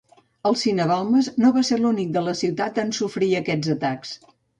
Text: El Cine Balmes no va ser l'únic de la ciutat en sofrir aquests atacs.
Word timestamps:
El 0.49 0.55
Cine 0.59 0.85
Balmes 0.91 1.27
no 1.43 1.51
va 1.57 1.61
ser 1.67 1.77
l'únic 1.81 2.09
de 2.15 2.23
la 2.29 2.33
ciutat 2.39 2.81
en 2.85 2.95
sofrir 3.01 3.29
aquests 3.41 3.71
atacs. 3.75 4.17